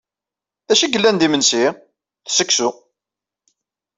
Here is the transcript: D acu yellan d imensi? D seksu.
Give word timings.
D 0.67 0.69
acu 0.73 0.87
yellan 0.87 1.17
d 1.19 1.25
imensi? 1.25 1.65
D 2.25 2.27
seksu. 2.29 2.69